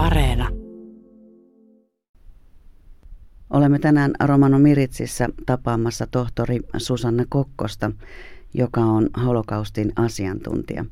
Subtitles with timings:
[0.00, 0.48] Areena.
[3.50, 7.90] Olemme tänään Romano Miritsissä tapaamassa tohtori Susanna Kokkosta,
[8.54, 10.84] joka on holokaustin asiantuntija.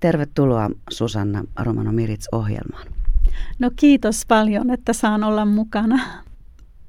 [0.00, 2.86] Tervetuloa Susanna Romano Mirits-ohjelmaan.
[3.58, 6.00] No kiitos paljon, että saan olla mukana.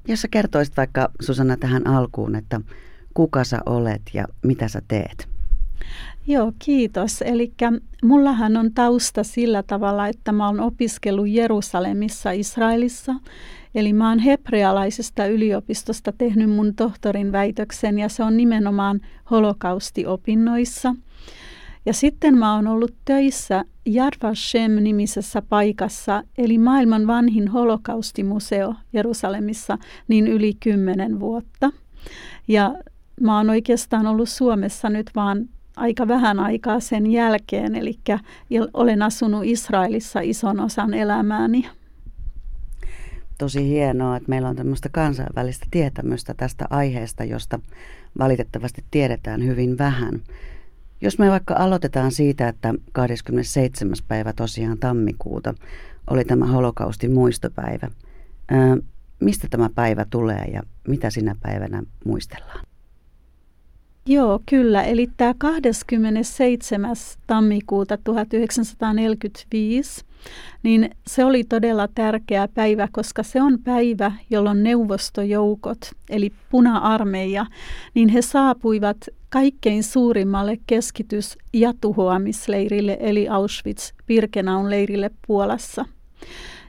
[0.08, 2.60] Jos sä kertoisit vaikka Susanna tähän alkuun, että
[3.14, 5.28] kuka sä olet ja mitä sä teet?
[6.28, 7.22] Joo, kiitos.
[7.22, 7.52] Eli
[8.04, 13.14] mullahan on tausta sillä tavalla, että mä oon opiskellut Jerusalemissa Israelissa.
[13.74, 19.00] Eli mä oon hebrealaisesta yliopistosta tehnyt mun tohtorin väitöksen ja se on nimenomaan
[19.30, 20.94] holokaustiopinnoissa.
[21.86, 23.64] Ja sitten mä oon ollut töissä
[23.94, 31.70] Yad Vashem-nimisessä paikassa, eli maailman vanhin holokaustimuseo Jerusalemissa, niin yli kymmenen vuotta.
[32.48, 32.74] Ja
[33.20, 37.98] mä oon oikeastaan ollut Suomessa nyt vaan aika vähän aikaa sen jälkeen, eli
[38.74, 41.66] olen asunut Israelissa ison osan elämääni.
[43.38, 47.60] Tosi hienoa, että meillä on tämmöistä kansainvälistä tietämystä tästä aiheesta, josta
[48.18, 50.20] valitettavasti tiedetään hyvin vähän.
[51.00, 53.94] Jos me vaikka aloitetaan siitä, että 27.
[54.08, 55.54] päivä tosiaan tammikuuta
[56.10, 57.90] oli tämä holokaustin muistopäivä.
[58.48, 58.76] Ää,
[59.20, 62.64] mistä tämä päivä tulee ja mitä sinä päivänä muistellaan?
[64.08, 64.82] Joo, kyllä.
[64.82, 66.96] Eli tämä 27.
[67.26, 70.04] tammikuuta 1945,
[70.62, 75.78] niin se oli todella tärkeä päivä, koska se on päivä, jolloin neuvostojoukot,
[76.10, 77.46] eli puna-armeija,
[77.94, 78.96] niin he saapuivat
[79.28, 85.84] kaikkein suurimmalle keskitys- ja tuhoamisleirille, eli Auschwitz-Birkenaun leirille Puolassa.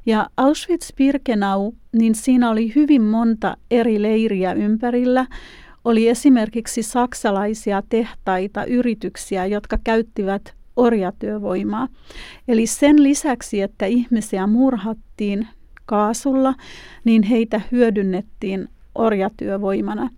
[0.05, 5.25] Ja Auschwitz-Birkenau, niin siinä oli hyvin monta eri leiriä ympärillä,
[5.87, 11.87] oli esimerkiksi saksalaisia tehtaita, yrityksiä, jotka käyttivät orjatyövoimaa.
[12.47, 15.47] Eli sen lisäksi, että ihmisiä murhattiin
[15.85, 16.53] kaasulla,
[17.03, 20.09] niin heitä hyödynnettiin orjatyövoimana.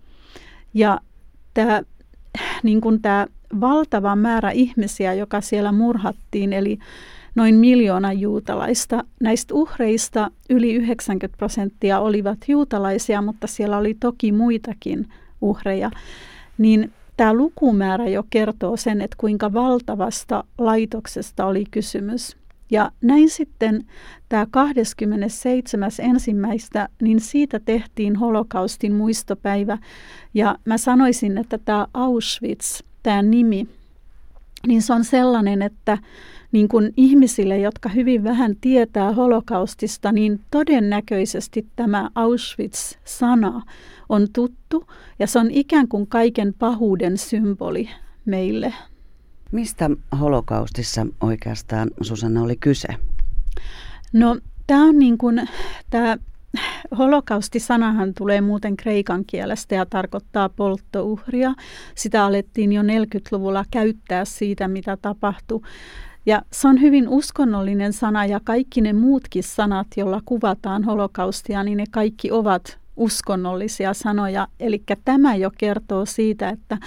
[0.74, 1.00] Ja
[1.54, 1.82] tämä,
[2.62, 3.26] niin kuin tämä
[3.60, 6.78] valtava määrä ihmisiä, joka siellä murhattiin, eli
[7.34, 9.04] noin miljoona juutalaista.
[9.20, 15.06] Näistä uhreista yli 90 prosenttia olivat juutalaisia, mutta siellä oli toki muitakin
[15.40, 15.90] uhreja,
[16.58, 22.36] niin tämä lukumäärä jo kertoo sen, että kuinka valtavasta laitoksesta oli kysymys.
[22.70, 23.84] Ja näin sitten
[24.28, 25.90] tämä 27.
[25.98, 29.78] ensimmäistä, niin siitä tehtiin holokaustin muistopäivä.
[30.34, 33.68] Ja mä sanoisin, että tämä Auschwitz, tämä nimi,
[34.66, 35.98] niin se on sellainen, että
[36.52, 43.62] niin kuin ihmisille, jotka hyvin vähän tietää holokaustista, niin todennäköisesti tämä Auschwitz-sana
[44.08, 44.86] on tuttu
[45.18, 47.88] ja se on ikään kuin kaiken pahuuden symboli
[48.24, 48.74] meille.
[49.52, 49.90] Mistä
[50.20, 52.88] holokaustissa oikeastaan Susanna oli kyse?
[54.12, 55.48] No tämä on niin kuin,
[55.90, 56.16] tämä
[56.98, 61.54] Holokausti-sanahan tulee muuten kreikan kielestä ja tarkoittaa polttouhria.
[61.94, 65.60] Sitä alettiin jo 40-luvulla käyttää siitä, mitä tapahtui.
[66.26, 71.78] Ja se on hyvin uskonnollinen sana ja kaikki ne muutkin sanat, joilla kuvataan holokaustia, niin
[71.78, 74.48] ne kaikki ovat uskonnollisia sanoja.
[74.60, 76.78] Eli tämä jo kertoo siitä, että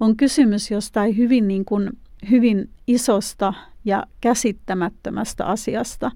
[0.00, 1.90] on kysymys jostain hyvin, niin kuin,
[2.30, 3.54] hyvin isosta
[3.84, 6.10] ja käsittämättömästä asiasta.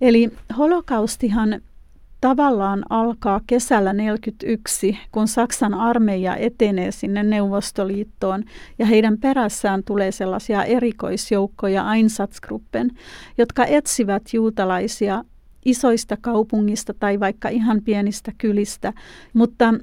[0.00, 1.60] Eli holokaustihan
[2.26, 8.44] tavallaan alkaa kesällä 1941, kun Saksan armeija etenee sinne Neuvostoliittoon
[8.78, 12.90] ja heidän perässään tulee sellaisia erikoisjoukkoja Einsatzgruppen,
[13.38, 15.24] jotka etsivät juutalaisia
[15.64, 18.92] isoista kaupungista tai vaikka ihan pienistä kylistä.
[19.32, 19.74] Mutta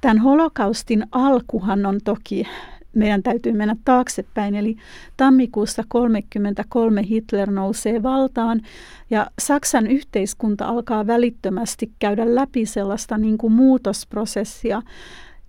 [0.00, 2.46] tämän holokaustin alkuhan on toki
[2.94, 4.54] meidän täytyy mennä taaksepäin.
[4.54, 4.76] Eli
[5.16, 8.60] tammikuussa 1933 Hitler nousee valtaan
[9.10, 14.82] ja Saksan yhteiskunta alkaa välittömästi käydä läpi sellaista niin kuin muutosprosessia.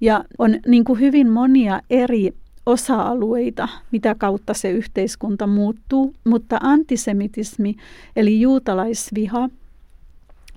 [0.02, 2.34] Ja on niin kuin hyvin monia eri
[2.66, 7.76] osa-alueita, mitä kautta se yhteiskunta muuttuu, mutta antisemitismi
[8.16, 9.50] eli juutalaisviha,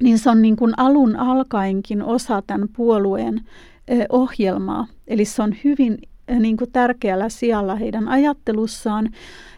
[0.03, 3.41] niin se on niin kuin alun alkaenkin osa tämän puolueen
[4.09, 4.87] ohjelmaa.
[5.09, 5.99] Eli se on hyvin
[6.39, 9.11] niin kuin tärkeällä sijalla heidän ajattelussaan.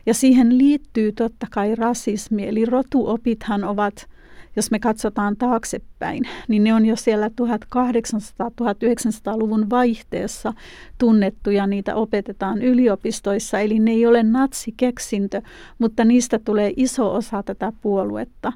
[0.06, 4.06] Ja siihen liittyy totta kai rasismi, eli rotuopithan ovat,
[4.56, 10.52] jos me katsotaan taaksepäin, niin ne on jo siellä 1800-1900-luvun vaihteessa
[10.98, 13.60] tunnettu ja niitä opetetaan yliopistoissa.
[13.60, 15.42] Eli ne ei ole natsikeksintö,
[15.78, 18.52] mutta niistä tulee iso osa tätä puoluetta.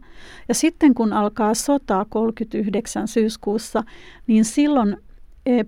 [0.49, 3.85] Ja sitten kun alkaa sota 39 syyskuussa,
[4.26, 4.97] niin silloin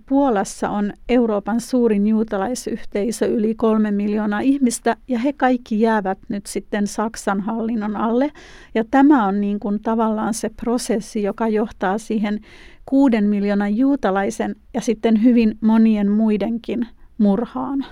[0.08, 6.86] Puolassa on Euroopan suurin juutalaisyhteisö, yli kolme miljoonaa ihmistä, ja he kaikki jäävät nyt sitten
[6.86, 8.32] Saksan hallinnon alle.
[8.74, 12.40] Ja tämä on niin kuin tavallaan se prosessi, joka johtaa siihen
[12.86, 16.86] kuuden miljoonan juutalaisen ja sitten hyvin monien muidenkin
[17.18, 17.84] murhaan.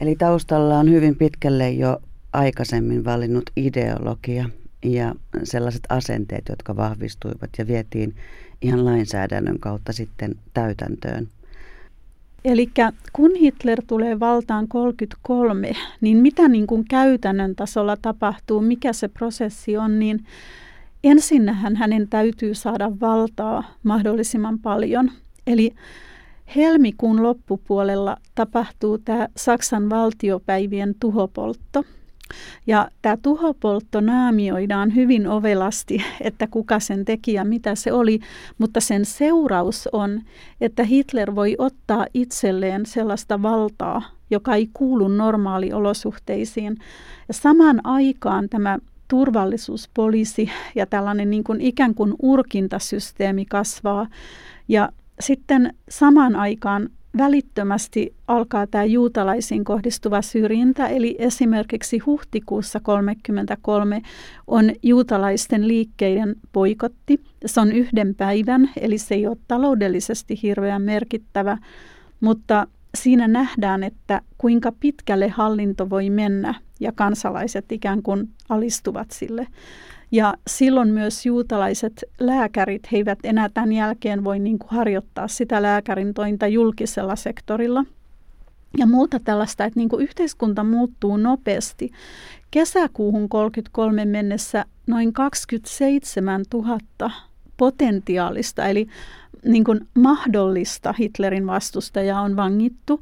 [0.00, 1.98] Eli taustalla on hyvin pitkälle jo
[2.32, 4.48] aikaisemmin valinnut ideologia
[4.84, 5.14] ja
[5.44, 8.14] sellaiset asenteet, jotka vahvistuivat ja vietiin
[8.62, 11.28] ihan lainsäädännön kautta sitten täytäntöön.
[12.44, 12.70] Eli
[13.12, 19.76] kun Hitler tulee valtaan 33, niin mitä niin kuin käytännön tasolla tapahtuu, mikä se prosessi
[19.76, 20.24] on, niin
[21.04, 25.10] ensinnähän hänen täytyy saada valtaa mahdollisimman paljon.
[25.46, 25.74] Eli
[26.56, 31.84] helmikuun loppupuolella tapahtuu tämä Saksan valtiopäivien tuhopoltto–
[32.66, 38.20] ja tämä tuhopoltto naamioidaan hyvin ovelasti, että kuka sen teki ja mitä se oli,
[38.58, 40.20] mutta sen seuraus on,
[40.60, 46.76] että Hitler voi ottaa itselleen sellaista valtaa, joka ei kuulu normaaliolosuhteisiin.
[47.28, 48.78] Ja samaan aikaan tämä
[49.08, 54.06] turvallisuuspoliisi ja tällainen niin kuin ikään kuin urkintasysteemi kasvaa.
[54.68, 54.88] Ja
[55.20, 64.02] sitten samaan aikaan välittömästi alkaa tämä juutalaisiin kohdistuva syrjintä, eli esimerkiksi huhtikuussa 1933
[64.46, 67.20] on juutalaisten liikkeiden poikotti.
[67.46, 71.58] Se on yhden päivän, eli se ei ole taloudellisesti hirveän merkittävä,
[72.20, 79.46] mutta siinä nähdään, että kuinka pitkälle hallinto voi mennä ja kansalaiset ikään kuin alistuvat sille.
[80.12, 85.62] Ja silloin myös juutalaiset lääkärit, he eivät enää tämän jälkeen voi niin kuin harjoittaa sitä
[85.62, 87.84] lääkärin tointa julkisella sektorilla.
[88.78, 91.90] Ja muuta tällaista, että niin kuin yhteiskunta muuttuu nopeasti.
[92.50, 96.78] Kesäkuuhun 33 mennessä noin 27 000
[97.56, 98.86] potentiaalista, eli
[99.44, 103.00] niin kuin mahdollista Hitlerin vastustajaa on vangittu.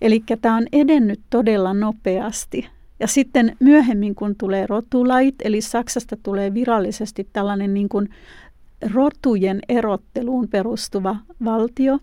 [0.00, 2.68] Eli tämä on edennyt todella nopeasti.
[3.00, 8.08] Ja sitten myöhemmin, kun tulee rotulait, eli Saksasta tulee virallisesti tällainen niin kuin
[8.94, 11.98] rotujen erotteluun perustuva valtio.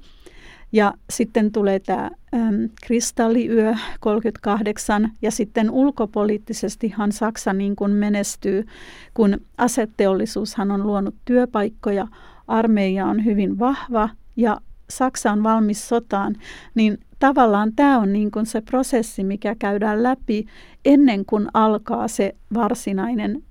[0.72, 8.66] Ja sitten tulee tämä äm, kristalliyö 38 ja sitten ulkopoliittisestihan Saksa niin kuin menestyy,
[9.14, 12.08] kun asetteollisuushan on luonut työpaikkoja,
[12.48, 14.58] armeija on hyvin vahva ja
[14.90, 16.36] Saksa on valmis sotaan,
[16.76, 20.46] niin tavallaan tämä on niin kuin se prosessi, mikä käydään läpi
[20.86, 23.44] ennen kuin alkaa se varsinainen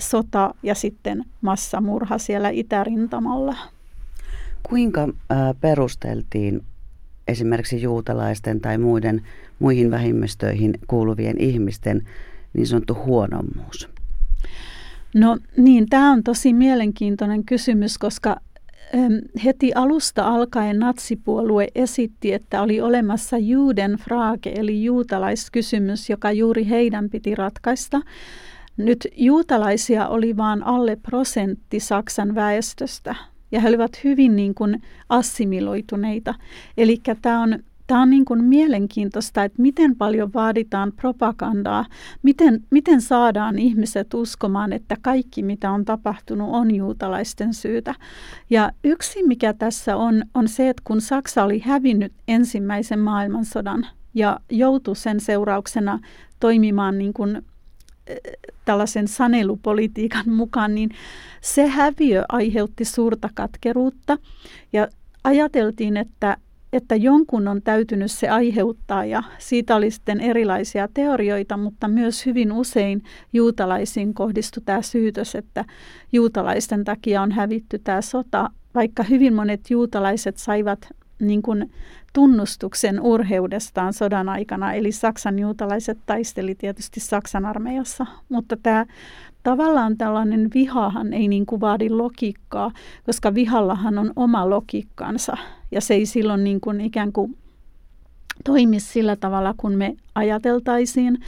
[0.00, 3.56] sota ja sitten massamurha siellä itärintamalla.
[4.62, 5.08] Kuinka
[5.60, 6.62] perusteltiin
[7.28, 9.22] esimerkiksi juutalaisten tai muiden
[9.58, 12.08] muihin vähemmistöihin kuuluvien ihmisten
[12.52, 13.88] niin sanottu huonommuus?
[15.14, 18.36] No niin, tämä on tosi mielenkiintoinen kysymys, koska
[19.44, 27.34] heti alusta alkaen natsipuolue esitti, että oli olemassa Judenfrage eli juutalaiskysymys, joka juuri heidän piti
[27.34, 28.00] ratkaista.
[28.76, 33.14] Nyt juutalaisia oli vain alle prosentti Saksan väestöstä
[33.52, 36.34] ja he olivat hyvin niin kuin assimiloituneita.
[36.76, 41.84] Eli tämä on Tämä on niin kuin mielenkiintoista, että miten paljon vaaditaan propagandaa,
[42.22, 47.94] miten, miten saadaan ihmiset uskomaan, että kaikki mitä on tapahtunut on juutalaisten syytä.
[48.50, 54.40] Ja yksi mikä tässä on, on se, että kun Saksa oli hävinnyt ensimmäisen maailmansodan ja
[54.50, 55.98] joutui sen seurauksena
[56.40, 57.42] toimimaan niin kuin
[58.06, 58.18] eh,
[58.64, 60.90] tällaisen sanelupolitiikan mukaan, niin
[61.40, 64.18] se häviö aiheutti suurta katkeruutta
[64.72, 64.88] ja
[65.24, 66.36] ajateltiin, että
[66.76, 72.52] että jonkun on täytynyt se aiheuttaa ja siitä oli sitten erilaisia teorioita, mutta myös hyvin
[72.52, 73.02] usein
[73.32, 75.64] juutalaisiin kohdistui tämä syytös, että
[76.12, 80.88] juutalaisten takia on hävitty tämä sota, vaikka hyvin monet juutalaiset saivat
[81.26, 81.70] niin kuin
[82.12, 88.86] tunnustuksen urheudestaan sodan aikana, eli Saksan juutalaiset taisteli tietysti Saksan armeijassa, mutta tämä
[89.42, 92.70] tavallaan tällainen vihahan ei niin kuin vaadi logiikkaa,
[93.06, 95.36] koska vihallahan on oma logiikkansa.
[95.70, 97.36] Ja se ei silloin niin kuin ikään kuin
[98.44, 101.18] toimi sillä tavalla, kun me ajateltaisiin.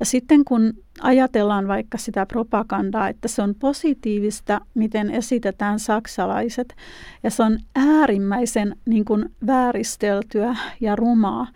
[0.00, 6.76] Ja sitten kun ajatellaan vaikka sitä propagandaa, että se on positiivista, miten esitetään saksalaiset,
[7.22, 11.46] ja se on äärimmäisen niin kuin vääristeltyä ja rumaa,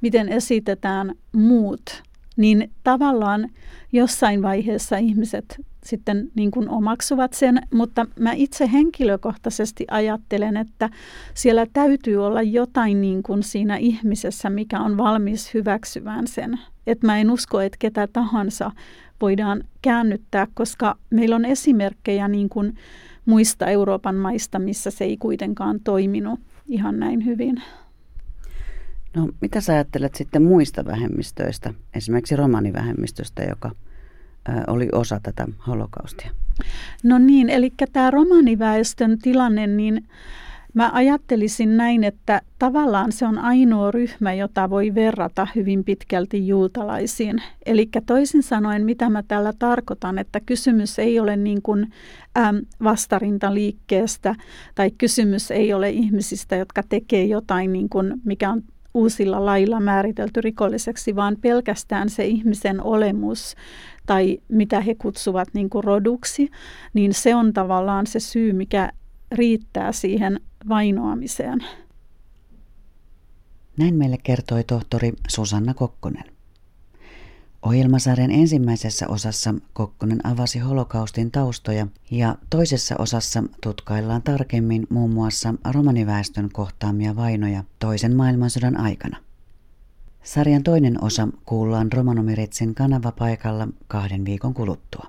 [0.00, 2.02] miten esitetään muut
[2.36, 3.48] niin tavallaan
[3.92, 10.90] jossain vaiheessa ihmiset sitten niin kuin omaksuvat sen, mutta mä itse henkilökohtaisesti ajattelen, että
[11.34, 16.60] siellä täytyy olla jotain niin kuin siinä ihmisessä, mikä on valmis hyväksyvään sen.
[16.86, 18.70] Että mä en usko, että ketä tahansa
[19.20, 22.76] voidaan käännyttää, koska meillä on esimerkkejä niin kuin
[23.26, 26.40] muista Euroopan maista, missä se ei kuitenkaan toiminut.
[26.68, 27.62] ihan näin hyvin.
[29.16, 33.70] No mitä sä ajattelet sitten muista vähemmistöistä, esimerkiksi romanivähemmistöstä, joka
[34.66, 36.30] oli osa tätä holokaustia?
[37.02, 40.06] No niin, eli tämä romaniväestön tilanne, niin
[40.76, 47.42] Mä ajattelisin näin, että tavallaan se on ainoa ryhmä, jota voi verrata hyvin pitkälti juutalaisiin.
[47.66, 51.92] Eli toisin sanoen, mitä mä tällä tarkoitan, että kysymys ei ole niin kuin
[52.84, 54.34] vastarintaliikkeestä
[54.74, 58.62] tai kysymys ei ole ihmisistä, jotka tekee jotain, niin kuin, mikä on
[58.96, 63.54] uusilla lailla määritelty rikolliseksi, vaan pelkästään se ihmisen olemus
[64.06, 66.50] tai mitä he kutsuvat niin kuin roduksi,
[66.94, 68.92] niin se on tavallaan se syy, mikä
[69.32, 71.58] riittää siihen vainoamiseen.
[73.76, 76.35] Näin meille kertoi tohtori Susanna Kokkonen.
[77.66, 86.48] Ohjelmasarjan ensimmäisessä osassa Kokkonen avasi holokaustin taustoja ja toisessa osassa tutkaillaan tarkemmin muun muassa romaniväestön
[86.52, 89.16] kohtaamia vainoja toisen maailmansodan aikana.
[90.22, 95.06] Sarjan toinen osa kuullaan Romanomiritsin kanavapaikalla kahden viikon kuluttua.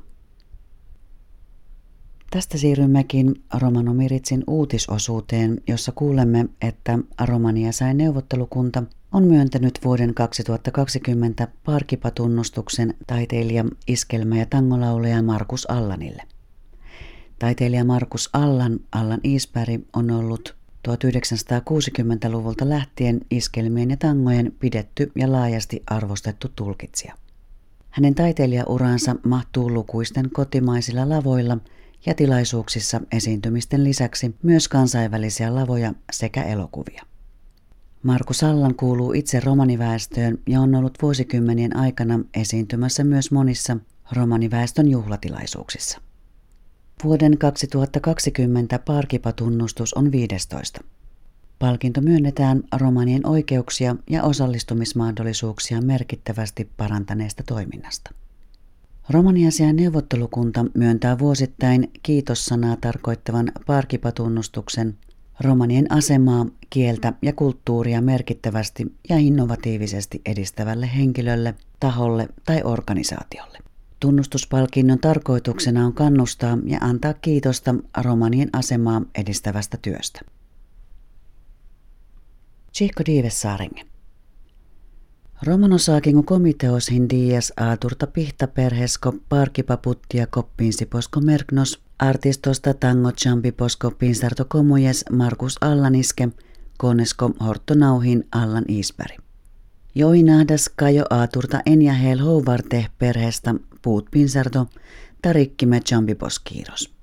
[2.29, 12.93] Tästä siirrymmekin Romanomiritsin uutisosuuteen, jossa kuulemme, että Romania sai neuvottelukunta on myöntänyt vuoden 2020 parkipatunnustuksen
[13.07, 16.23] taiteilija, iskelmä- ja tangolaulaja Markus Allanille.
[17.39, 20.55] Taiteilija Markus Allan, Allan Iispäri, on ollut
[20.87, 27.13] 1960-luvulta lähtien iskelmien ja tangojen pidetty ja laajasti arvostettu tulkitsija.
[27.89, 31.57] Hänen taiteilijauransa mahtuu lukuisten kotimaisilla lavoilla–
[32.05, 37.03] ja tilaisuuksissa esiintymisten lisäksi myös kansainvälisiä lavoja sekä elokuvia.
[38.07, 43.77] Marku Sallan kuuluu itse romaniväestöön ja on ollut vuosikymmenien aikana esiintymässä myös monissa
[44.11, 46.01] romaniväestön juhlatilaisuuksissa.
[47.03, 50.79] Vuoden 2020 parkipatunnustus on 15.
[51.59, 58.11] Palkinto myönnetään romanien oikeuksia ja osallistumismahdollisuuksia merkittävästi parantaneesta toiminnasta.
[59.09, 64.97] Romaniasian neuvottelukunta myöntää vuosittain kiitossanaa tarkoittavan parkipatunnustuksen
[65.39, 73.58] romanien asemaa, kieltä ja kulttuuria merkittävästi ja innovatiivisesti edistävälle henkilölle, taholle tai organisaatiolle.
[74.00, 80.20] Tunnustuspalkinnon tarkoituksena on kannustaa ja antaa kiitosta romanien asemaa edistävästä työstä.
[82.74, 83.82] Chico Dives Saarenge.
[85.44, 90.27] Romanosaakingo komiteos hindias aaturta pihtaperhesko parkipaputtia
[90.89, 93.12] posko merknos artistosta tango
[93.58, 96.30] posko pinsarto komujes Markus Allaniske
[96.77, 99.18] konesko hortonauhin Allan Iispäri.
[99.96, 104.68] Joinahdas kajo aaturta enja hel houvarte perheestä puut pinsarto
[105.22, 105.82] tarikkime
[106.16, 106.94] poskiiros.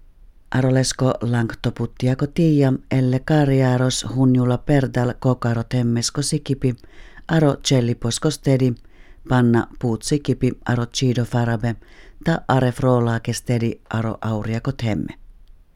[0.51, 6.75] Arolesko lanktoputtiako tiia elle karjaaros hunjula perdal kokaro temmesko sikipi–
[7.29, 7.57] aro
[7.95, 8.75] poskostedi,
[9.29, 11.77] panna puutsikipi aro chido farabe,
[12.25, 12.73] ta are
[13.23, 15.15] kestedi aro auriakot hemme.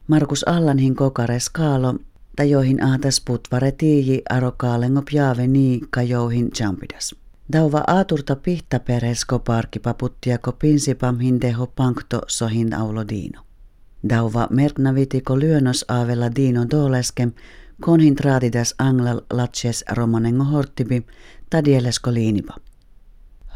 [0.07, 1.95] Markus Allanhin kokare skaalo,
[2.35, 7.15] ta joihin ahtas putvare tiiji aro kaalengo pjaave nii kajouhin jampidas.
[7.53, 13.41] Dauva aaturta pihta peresko parkipaputtiako pinsipam hindeho pankto sohin aulodino.
[14.09, 17.31] Dauva merknavitiko lyönos aavella dino doleskem,
[17.81, 21.05] konhin traatidas anglal latches romanengo hortibi,
[21.49, 22.53] tadieles liinipa.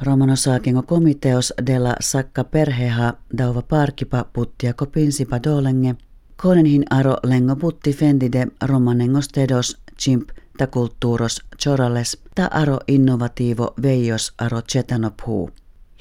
[0.01, 5.95] Romano saakingo komiteos della sakka perheha dauva parkipa puttia kopinsipa dolenge,
[6.41, 14.33] konenhin aro lengo putti fendide romanengo stedos chimp ta kulttuuros chorales ta aro innovatiivo veijos
[14.38, 15.50] aro chetanopuu,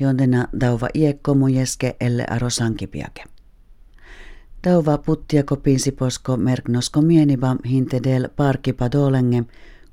[0.00, 3.24] jontena dauva iekkomujeske elle aro sankipiake.
[4.64, 9.44] Dauva puttia kopinsiposko merknosko mieniba hintedel parkipa dolenge,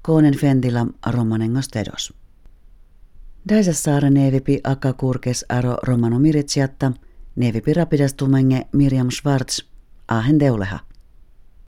[0.02, 2.19] Koonen fentilam romanengos tedos.
[3.74, 6.92] Saara neevipi akka kurkes aro romano miritsiatta,
[7.36, 9.62] neevipi rapidastumenge Miriam Schwartz,
[10.08, 10.80] ahen deuleha.